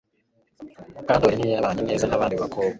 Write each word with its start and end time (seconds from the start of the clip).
Mukandoli 0.95 1.35
ntiyabanye 1.37 1.81
neza 1.89 2.05
nabandi 2.07 2.35
bakobwa 2.43 2.69